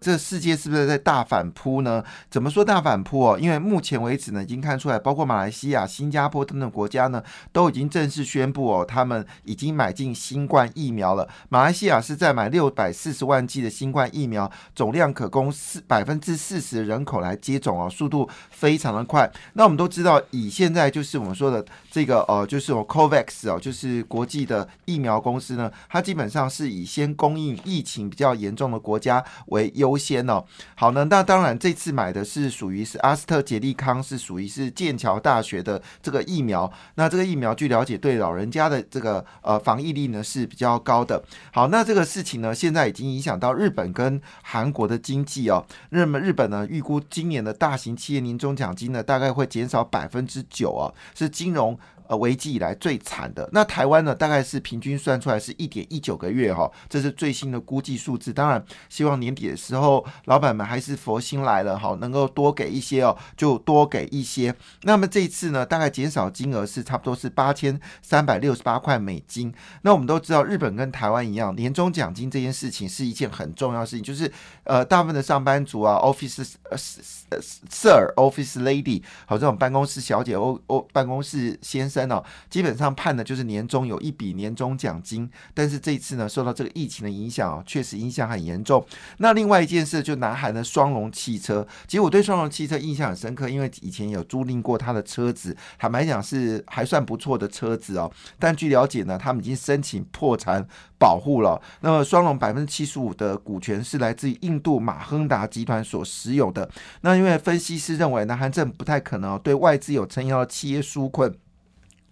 [0.00, 2.04] 这世界是不是在大反扑呢？
[2.30, 3.38] 怎么说大反扑哦？
[3.38, 7.20] 因为目前为止呢，已经看出来，包括马来西亚、新加坡等等国家呢，
[7.52, 11.28] 都已经正式宣布哦，他们已经买进新冠疫苗了。
[11.48, 19.28] 马来西亚是在买六百四十万剂的新冠疫苗，总量可供四百分之四十人口来接种哦，速度非常的快。
[19.54, 29.87] 那我们都知道，以现在就是我们说的这个呃，就是我 COVAX 哦，就是国际的疫苗公司呢，它基本上是以先供应疫情比较严重的国家为优。
[29.88, 36.70] 优先哦，好呢，那当然这次买的是属于是阿斯特捷利康，是属于是剑桥大学的这个疫苗。
[36.96, 41.22] 那这个疫苗据了解对老人家的这个呃防疫力呢是比较高的。
[41.50, 45.64] 好，那这个事情呢现在已经影响到日本跟韩国的经济哦。
[45.88, 51.78] 那么日本呢预估今年的大型企业年终奖金呢大概会减少百分之九哦，是金融。
[52.08, 58.32] 呃，危机以来最惨的那台湾呢，大概是平均算出来是一点一九个月哈，这是最新的估计数字。
[58.32, 64.54] 当然，希望年底的时候，老板们还是佛心来了哈，能够多给一些哦，就多给一些。
[64.84, 69.52] 那么这一次呢，大概减少金额是差不多是八千三百六十八块美金。
[69.82, 74.32] 那我们都知道，日本跟台湾一样，年终奖金这件事情是一件很重要的事情，就是
[74.64, 81.97] 呃，大部分的上班族啊，office 呃 sir，office lady，好这种办公室小姐哦哦，办公室先生。
[82.10, 88.84] 哦，基本上判的就是年终有一笔年终奖金，但是这一次呢，受到这个疫情的影响哦，确实影响很严重。
[89.18, 98.10] 那另外一件事，就南韩的双龙汽车，其实我对双龙汽车印象很深刻，因为以前有租赁过他的车子，坦白讲是还算不错的车子哦。
[98.38, 100.66] 但据了解呢，他们已经申请破产
[100.98, 101.60] 保护了。
[101.80, 106.68] 那么双龙百分之七十五的股权是来自于印度马亨达集团所持有的。
[107.02, 111.34] 那因为分析师认为，南韩政府不太可能对外资有撑腰的企业纾困。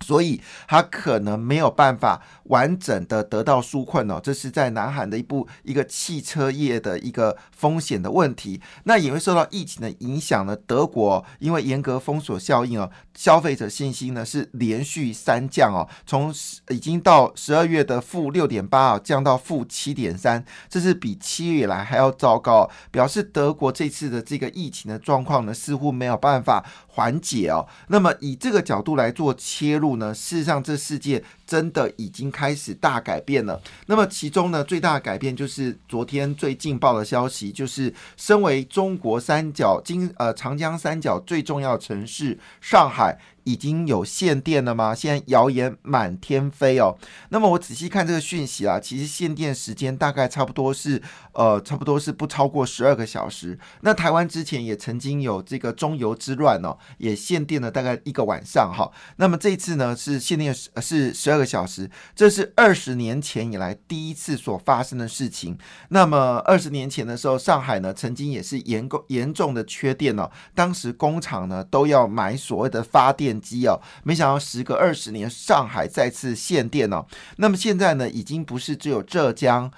[0.00, 8.60] 所以他可能没有办法完整的得到纾困哦，这是在南韩的一部一个汽车业的一个风险的问题。
[8.84, 10.56] 那也会受到疫情的影响呢。
[10.66, 16.32] 德国因为严格封锁效应哦，消费者信心呢是连续三降哦，从
[16.70, 26.64] 已经到十二月的负六点八啊，降到负七点三，这是比七月以来还要糟糕，表示德国这次的这个疫情的状况呢似乎没有办法
[26.96, 27.66] 缓解哦。
[27.88, 29.96] 那么以这个角度来做切入。
[29.96, 30.12] 呢？
[30.12, 33.60] 事实上，这世界真的已经开始大改变了。
[33.86, 43.18] 那么，其中呢，最大改变就是昨天最劲爆的消息，就是身为中国三角金呃长江三角最重要城市上海。
[43.46, 44.92] 已经有限电了吗？
[44.92, 46.98] 现在谣言满天飞哦。
[47.28, 51.00] 那么我仔细看这个讯息啊，其实限电时间大概差不多是
[51.32, 53.56] 呃，差不多是不超过十二个小时。
[53.82, 58.90] 那台湾之前也曾经有这个中油之乱哦，也限电了大概一个晚上哈。
[59.16, 65.56] 那么这次呢是限电是十二个小时，这是二十年前以来第一次所发生的事情。
[65.90, 73.35] 那么二十年前的时候，上海呢曾经也是严严重的缺电哦，当时工厂呢都要买所谓的发电。
[73.40, 77.04] 机哦，没想到时隔二十年，上海再次限电哦。
[77.36, 79.70] 那么现在呢，已经不是只有浙江、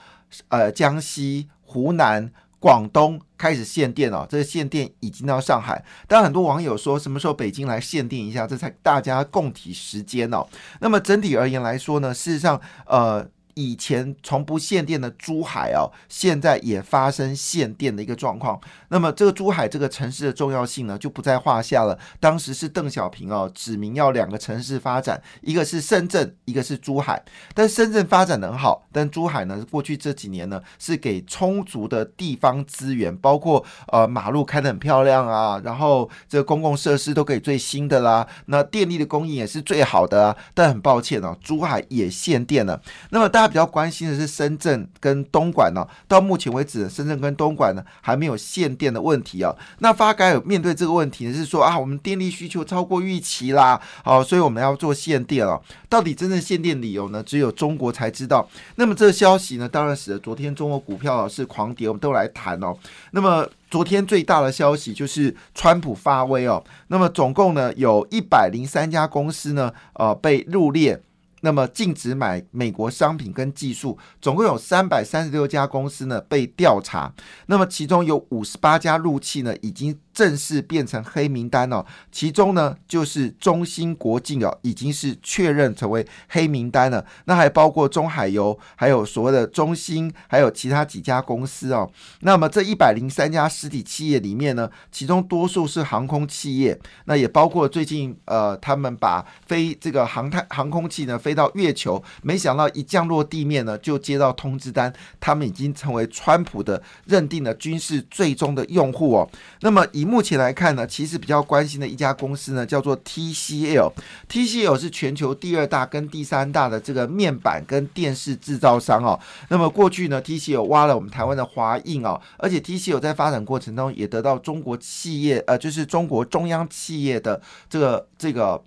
[0.48, 5.84] 呃江西、湖南、广东开始限电哦，这个限电已经到上海。
[6.06, 10.46] 但很多网友说，什么时候北京来限电一下，这才大家共体时间哦。
[10.80, 13.28] 那么整体而言来说呢，事实上，呃。
[13.58, 18.60] 以前从不限电的珠海哦，现在也发生限电的一个状况。
[18.90, 21.98] 那么这个珠海这个城市的重要性呢，就不在话下了。
[22.20, 27.20] 当时是邓小平哦指明要两个城市发展，一个是深圳，一个是珠海。
[27.52, 40.36] 但深圳发展的很好，但珠海呢，过去这几年呢是给充足的地方资源，包括呃马路开得很漂亮啊，然后这公共设施都可以最新的啦，那电力的供应也是最好的啊。
[40.54, 42.80] 但很抱歉哦，珠海也限电了。
[43.10, 43.47] 那么大。
[43.48, 49.52] 比较关心的是深圳跟东莞呢，到目前为止，深圳跟东莞呢还没有限电的问题啊。
[49.78, 55.60] 那发改委面对这个问题呢，是说啊，我们电力需求超过预期啦，好，所以我们要做限电哦。
[55.88, 58.48] 到底真正限电理由呢，只有中国才知道。
[58.76, 62.76] 那么这个消息呢，当然使得昨天中国股票是狂跌，我们都来谈哦。
[63.12, 71.00] 那么昨天最大的消息就是川普发威哦，那么总共呢有一百零三家公司呢，呃，被入列。
[71.40, 77.12] 那么禁止买美国商品跟技术，总共有三百三十六家公司呢被调查。
[77.46, 81.86] 那么其中有五十八家入气呢已经正式变成黑名单哦。
[82.10, 87.06] 其中呢，就是中芯国际哦，已经是确认成为黑名单了。
[87.26, 91.88] 那还包括中海油，还有所谓的中芯，还有其他几家公司哦。
[92.22, 109.30] 那么这一百零三家实体企业里面呢，其中多数是航空企业，那也包括最近呃，他们把飞这个航太航空器呢飞到月球，没想到一降落地面呢，就接到通知单，他们已经成为川普的认定的军事最终的用户哦。
[109.60, 119.20] 那么以目前来看呢，其实比较关心的一家公司呢，叫做 TCL，TCL 是全球第二大跟第三大的这个面板跟电视制造商哦。
[119.50, 128.64] 那么过去呢，TCL 挖了我们台湾的华映哦，而且 TCL 在发展过程中也得到中国企业呃，就是中国中央企业的这个这个。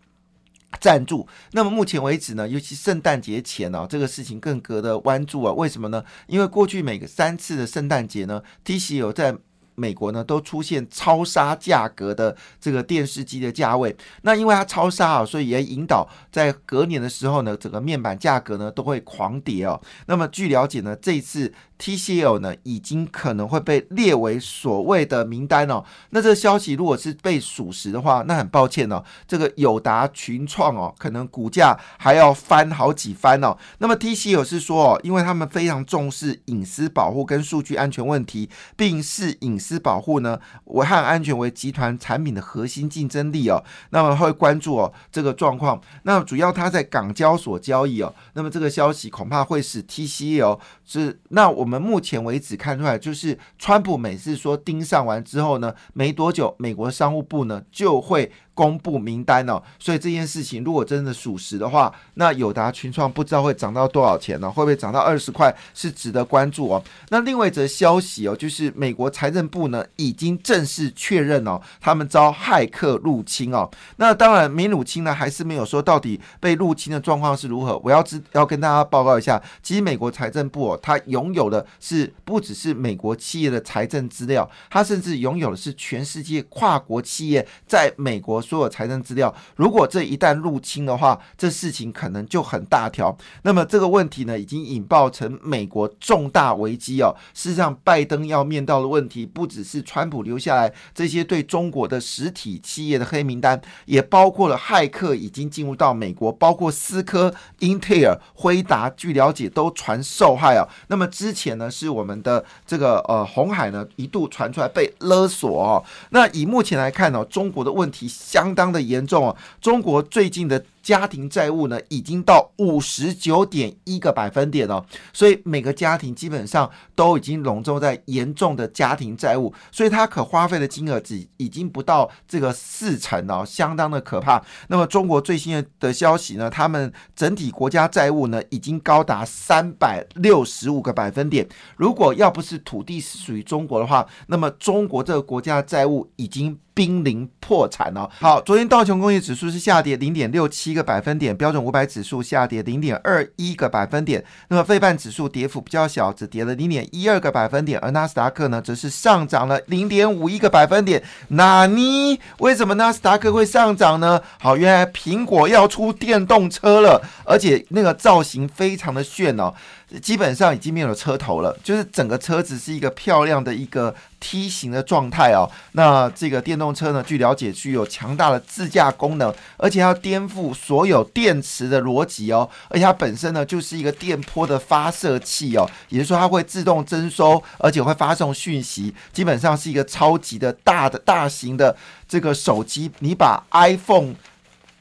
[0.79, 1.27] 赞助。
[1.51, 5.51] 那么目前为止呢，尤其圣诞节前哦，这个事情更隔得弯住啊。
[5.51, 6.01] 为什么呢？
[6.27, 9.35] 因为过去每个三次的圣诞节呢，TCL 在
[9.81, 13.95] 美国呢都出现超杀价格的这个电视机的价位。
[14.21, 19.81] 那因为它超杀啊，所以也引导在隔年的时候呢，整个面板价格呢都会狂跌哦。
[20.05, 21.51] 那么据了解呢，这一次。
[21.81, 25.83] TCL 呢，已经可能会被列为所谓的名单哦。
[26.11, 33.57] 那这个消息如果是被属实的话，那很抱歉哦，这个友达群创哦，可能股价还要翻好几番哦。
[33.79, 43.63] 那么 TCL 是说哦，因为他们非常重视隐私保护跟数据安全问题，并视隐私保护呢、危害安全为集团产品的核心竞争力哦。
[43.89, 45.81] 那么会关注哦这个状况。
[46.03, 48.13] 那主要它在港交所交易哦。
[48.33, 50.59] 那么这个消息恐怕会使 TCL
[50.99, 51.81] 是那我们。
[51.81, 58.31] 目前为止看出来，就是川普每次说盯上完之后呢，没多久，美国商务部呢就会。
[58.53, 64.51] 公布名单哦，所以这件事情如果真的属实的话，那友达群创不知道会涨到多少钱呢？
[64.51, 65.55] 会不会涨到二十块？
[65.73, 66.83] 是值得关注哦。
[67.09, 73.69] 那另外一则消息哦，就是美国财政部呢已经正式确认哦，他们遭骇客入侵哦。
[73.95, 77.79] 那当然，没入侵呢，还是没有说到底被入侵的状况是如何。
[77.83, 88.41] 我要知要跟大家报告一下，其实美国财政部哦，它拥有的是不只是美国企业的财政资料，它甚至拥有的是全世界跨国企业在美国。
[88.51, 93.17] 所有财政资料，如果这一旦入侵的话，这事情可能就很大条。
[93.43, 97.15] 那么这个问题呢，已经引爆成美国重大危机哦。
[97.33, 110.67] 事实上，拜登要面到的问题，不只是川普留下来这些对中国的实体企业的黑名单，也包括了骇客已经进入到美国，包括思科、英特尔、辉达，据了解都传受害啊。
[110.89, 115.81] 那么之前呢，是我们的这个呃红海呢，一度传出来被勒索哦。
[116.09, 118.01] 那以目前来看呢，中国的问题。
[118.31, 120.63] 相当的严重啊，中国最近的。
[120.81, 124.83] 家庭债务呢，已经到五十九点一个百分点了，
[125.13, 134.41] 所以每个家庭基本上都已经笼罩在严重的家庭债务，所以它可花费的金额只已经不到这个四成哦，相当的可怕。
[134.69, 141.47] 那么中国最新的的消息呢，他们整体国家债务呢，已经高达三百六十五个百分点。
[141.77, 148.09] 如果要不是土地是属于中国的话，那么中国这个国家债务已经濒临破产了。
[148.19, 150.70] 好，昨天道琼工业指数是下跌零点六七。
[150.71, 154.23] 一个百分点，标准五百指数下跌零点二一个百分点。
[154.47, 161.03] 那么费半指数跌幅比较小，只跌了零点一二个百分点，而纳斯达克呢，则是上涨了零点五一个百分点。
[161.27, 164.21] 那尼为什么纳斯达克会上涨呢？
[164.39, 169.53] 好，原来苹果要出电动车了，而且那个造型非常的炫哦。
[169.99, 175.49] 基本上已经没有车头了，就是整个车子是一个漂亮的一个梯形的状态哦。
[175.73, 182.49] 那这个电动车呢，据了解具有强大的自驾功能，而且要颠覆所有电池的逻辑哦。
[182.69, 188.93] 而且它本身呢，就是一个电波的发射器哦，也就是说它会自动征收，而且会发送讯息。
[189.11, 191.75] 基本上是一个超级的大的大型的
[192.07, 194.15] 这个手机，你把 iPhone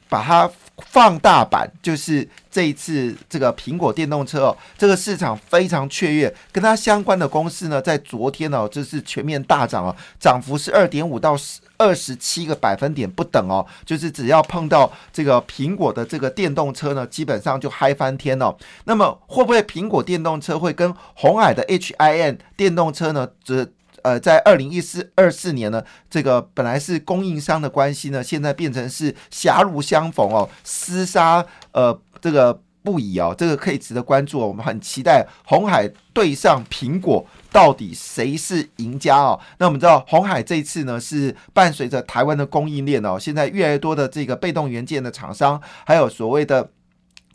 [0.07, 0.49] 把它。
[0.89, 11.37] 放大版就是这一次这个苹果电动车哦，这个市场非常雀跃，跟它相关的公司呢，在昨天哦，这是全面大涨哦，涨幅是二点五到
[11.77, 18.55] 二十七个百分点不等哦，就是只要碰到这个苹果的这个电动车呢，基本上就嗨翻天哦。
[18.85, 23.29] 那么会不会苹果电动车会跟红海的 H I N 电动车呢？
[23.43, 23.67] 这
[24.03, 34.47] 呃，在二零一四二四年呢，这个本来是供应商的关系呢，现在变成是狭路相逢哦，厮杀呃，这个不已哦，这个可以值得关注哦。
[34.47, 39.39] 我们很期待红海对上苹果，到底谁是赢家哦？
[39.57, 46.69] 那我们知道红海这一次呢，是伴随着台湾的供应链哦，现在越来越多的这个被动元件的厂商，还有所谓的。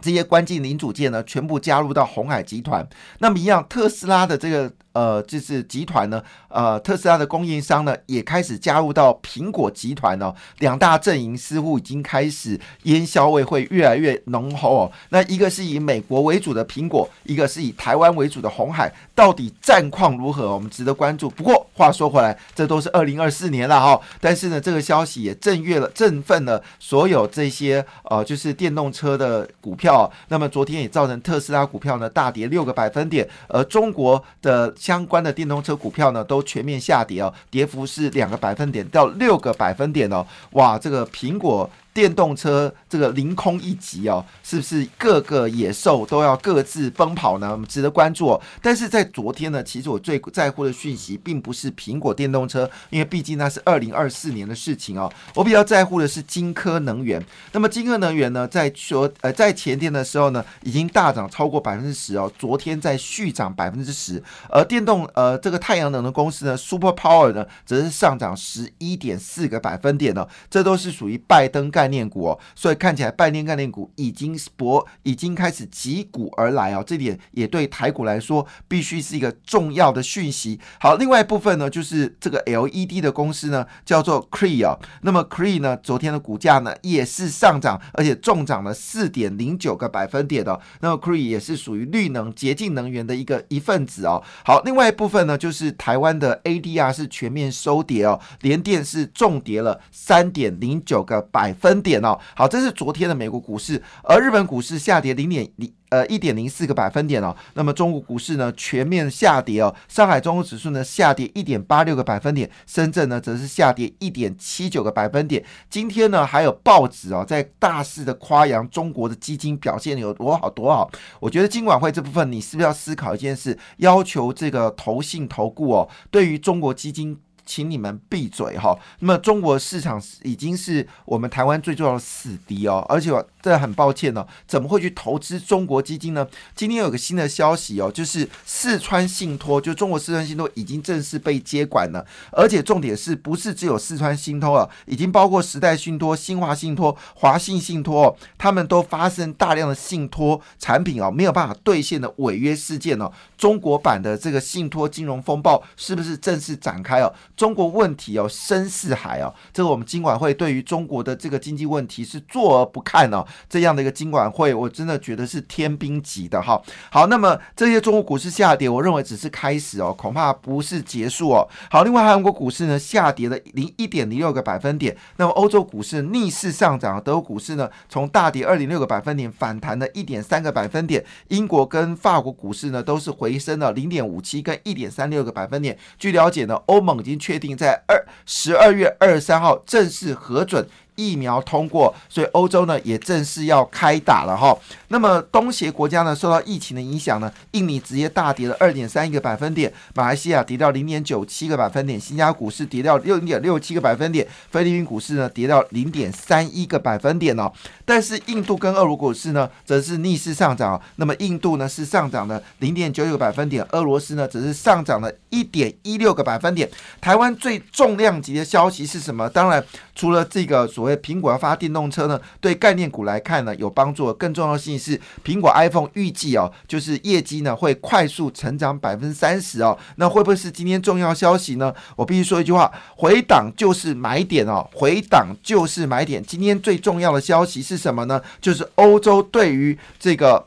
[0.01, 2.87] 这些关键零组件呢，全部加入到红海集团。
[3.19, 4.73] 那么一样，特斯拉的这个。
[4.97, 14.93] 呃，就是集团呢，呃，特斯拉的供应商呢，也开始加入到苹果集团哦，两大阵营似乎已经开始烟硝味会越来越浓厚哦。
[15.11, 20.55] 那一个是以美国为主的苹果，一个是以台湾为主的红海，到底战况如何？
[20.55, 21.29] 我们值得关注。
[21.29, 24.01] 不过话说回来，这都是二零二四年了哈。
[24.19, 29.86] 但是呢，这个消息也震悦了、振奋了所有这些呃，就是电动车的股票。
[29.87, 34.75] 票那么昨天也造成特斯拉股票呢大跌六个百分点，而中国的。
[34.87, 41.69] 相关的电动车股票呢，都全面下跌哦，跌幅是两个百分点到六个百分点哦，哇，这个苹果。
[41.97, 47.59] 电动车这个凌空一击哦，是不是各个野兽都要各自奔跑呢？
[47.67, 48.43] 值得关注哦。
[48.61, 55.11] 但是在昨天呢，其实我最在乎的讯息并不是苹果电动车，因为毕竟那是二零二四年的事情哦。
[55.35, 57.25] 我比较在乎的是金科能源。
[57.53, 64.23] 那么金科能源呢，在说呃在前天的时候呢，已经大涨超过百分之十哦，昨天在续涨百分之十。
[64.51, 71.86] 而电动呃这个太阳能的公司呢，Super Power 呢，则是上涨十一点四个百分点呢，这都是属于拜登干。
[71.87, 80.59] 概念股哦，所以看起来半年概念股已经博已经开始击股而来哦，这点也对台股来说必须是一个重要的讯息。
[80.81, 90.59] 好，另外一部分呢，就是这个 LED 的公司呢，叫做 Cree 哦，那么 Cree 呢，昨天的股价呢也是上涨，而且重涨了四点零九个百分点的。
[90.81, 94.21] 那么 Cree 也是属于绿能洁净能源的一个一份子哦。
[94.45, 101.76] 好，另外一部分呢，就是台湾的 ADR 是全面收跌哦，联电是重跌了三点零九个百分。
[101.83, 107.35] 点哦，好，这是昨天的美国股市，而日本股市下跌零点零呃一点零四个百分点哦。
[107.55, 115.45] 那么中国股市呢全面下跌哦，上海综合指数呢下跌一点八六个百分点，深圳呢则是下跌一点七九个百分点。
[115.71, 120.91] 今天呢还有报纸哦在大肆的夸扬中国的基金表现有多好多好。
[121.21, 127.19] 我觉得金管会这部分你是不是要思考一件事，要求这个投信投顾哦，对于中国基金。
[127.47, 128.77] 请你们闭嘴哈！
[128.99, 133.11] 那么中国市场已经是我们台湾最重要的死敌哦，而且
[133.47, 136.27] 我这很抱歉哦，怎么会去投资中国基金呢？
[136.57, 144.69] 今天有个新的消息哦，就是四川信托，就中国四川信托已经正式被接管了，而且重点是不是只有四川信托啊？
[144.87, 153.13] 已经包括时代信托、新华信托、华信信托，他们都发生大量的信托产品哦没有办法兑现的违约事件哦。
[153.39, 157.15] 中国版的这个信托金融风暴是不是正式展开哦？
[157.37, 163.25] 中国问题哦深似海哦，这个我们金管会对于中国的这个经济问题是坐而不看哦。
[163.49, 166.63] 这样的一个金管会，我真的觉得是天兵级的哈。
[166.91, 171.47] 好，那么这些中国股市下跌，我认为只是开始哦，恐怕不是结束哦。
[171.71, 185.77] 好，另外韩国股市呢下跌了零一点零六个百分点，那么欧洲股市逆势上涨，德国股市呢从大跌二点六个百分点反弹了一点三个百分点，英国跟法国股市呢都是回升了零点五七跟一点三六个百分点。
[185.99, 187.17] 据了解呢，欧盟已经。
[187.27, 190.69] 确定在二十二月二十三号正式核准。
[190.97, 194.57] 疫苗通过，所以欧洲呢也正式要开打了哈。
[194.89, 207.53] 那么东协国家呢受到疫情的影响呢，印尼直接大跌了二点三一个百分点，马来西亚跌到零点九七个百分点，新加坡股市跌到六点六七个百分点，菲律宾股市呢跌到零点三一个百分点哦。
[207.85, 216.69] 但是印度跟俄罗斯股市呢则是逆势上涨，那么印度呢是上涨了零点九九个百分点，俄罗斯呢则是上涨了一点一六个百分点。
[217.01, 219.29] 台湾最重量级的消息是什么？
[219.29, 219.65] 当然
[219.97, 224.13] 除了这个所谓苹果要发电动车呢，对概念股来看呢有帮助。
[224.13, 229.77] 更重要性是，苹果 iPhone 预计哦，就是业绩呢会快速成长百分之三十哦。
[229.97, 231.75] 那会不会是今天重要消息呢？
[231.97, 236.23] 我必须说一句话：回档就是买点哦，回档就是买点。
[236.23, 238.21] 今天最重要的消息是什么呢？
[238.41, 240.47] 就是欧洲对于这个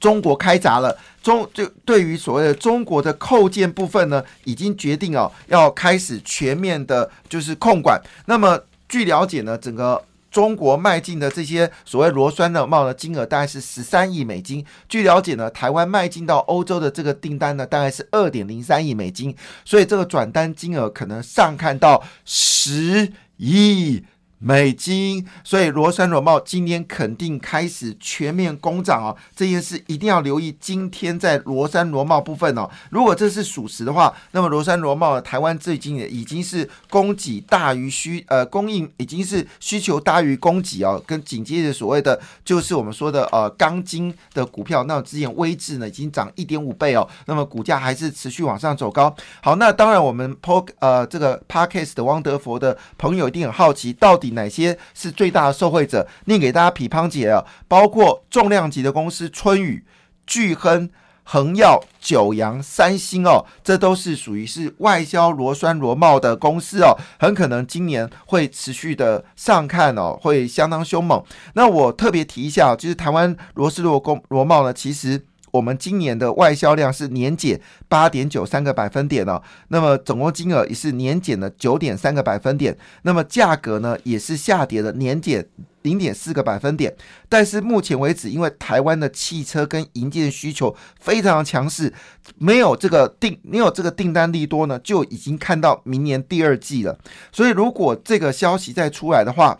[0.00, 0.98] 中国开闸了。
[1.24, 7.98] 中就对于所谓的中国的扣件部分呢，已经决定哦要开始全面的，就是控管。
[8.26, 14.62] 那么据了解呢，整个中国迈进的这些所谓螺栓的帽的金额大概是十三亿美金。
[14.86, 24.04] 据了解呢，台湾迈进到欧洲的这个订单呢，大概是二点零三亿美金，所以这个转单金额可能上看到十亿。
[24.46, 30.54] 美金，所以罗山螺帽今天肯定开始全面攻涨哦，这件事一定要留意。
[30.60, 49.16] 今天在罗山螺帽部分哦，如果这是属实的话，那么罗山螺帽台湾最近也已经是供给大于需，呃，供应已经是需求大于供给哦，跟紧接着所谓的就是我们说的呃钢筋的股票，那之前微智呢已经涨一点五倍哦，那么股价还是持续往上走高。
[49.42, 54.33] 好，那当然我们 p o 呃这个 Parkes 的汪德佛的朋友一定很好奇，到底。
[54.34, 56.06] 哪些是最大的受惠者？
[56.26, 59.84] 念给大家匹乓姐啊，包括重量级的公司春雨、
[60.26, 60.90] 巨亨。
[61.26, 71.24] 恒耀、九阳、三星哦，这都是属于是外销螺栓螺帽的公司哦，很可能今年会持续的上看哦，会相当凶猛。
[71.54, 75.24] 那我特别提一下，就是台湾螺丝螺工螺帽呢，其实。
[75.54, 85.46] 我们今年的外销量是年减八点九三个百分点哦，那么总共金额也是年减了九点三个百分点，那么价格呢也是下跌了年减
[85.82, 86.92] 零点四个百分点。
[87.28, 91.94] 但是目前为止，因为台湾的汽车跟营建需求非常强势，
[92.36, 96.98] 没有这个订没有这个订单利多呢，就已经看到明年第二季了。
[97.30, 99.56] 所以如果这个消息再出来的话，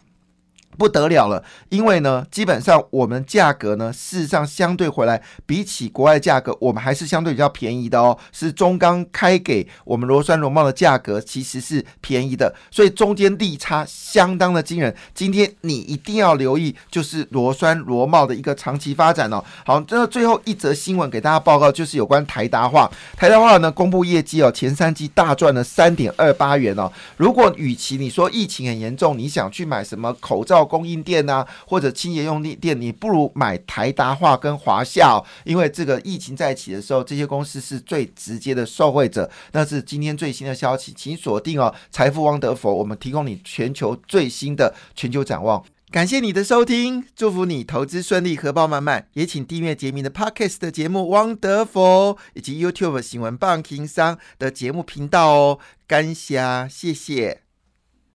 [0.77, 8.19] 不得了了，因为呢，基本上我们价格呢，事实上相对回来，比起国外价格，我们还是相对比较便宜的哦。
[8.33, 14.95] 是中钢开给我们螺栓螺帽的价格其实是便宜的，所以中间利差相当的惊人。
[15.15, 19.45] 今天你一定要留意，就是螺栓螺帽的一个长期发展哦。
[19.65, 22.91] 好，这最后一则新闻给大家报告，就是有关台达化。
[23.17, 26.91] 台达化呢公布业绩哦，前三季大赚了三点二八元哦。
[27.17, 30.64] 如果与其你说疫情很严重，你想去买什么口罩？
[30.65, 39.31] 供应店啊，或者清洁用品店，你不如买台达化跟华夏，因为这个疫情在一起的时候，这些公司是最直接的受惠者。
[39.53, 45.65] 那是今天最新的消息，请锁定哦，财富汪德佛，我们提供你全球最新的全球展望。
[45.91, 49.07] 感谢你的收听，祝福你投资顺利，荷包满满。
[49.13, 55.59] 也请订阅杰明的 Podcast 的节目《汪德佛》，以及 YouTube 新闻棒情商的节目频道哦。
[55.87, 57.44] 感谢，谢谢。